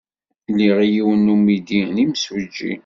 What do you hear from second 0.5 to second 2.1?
Liɣ yiwen n umidi d